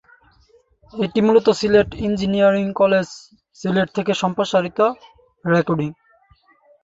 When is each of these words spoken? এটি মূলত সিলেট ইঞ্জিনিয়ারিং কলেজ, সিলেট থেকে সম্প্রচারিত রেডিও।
এটি 0.93 1.19
মূলত 1.25 1.47
সিলেট 1.59 1.89
ইঞ্জিনিয়ারিং 2.07 2.65
কলেজ, 2.81 3.07
সিলেট 3.59 3.89
থেকে 3.97 4.11
সম্প্রচারিত 4.21 4.79
রেডিও। 5.45 5.89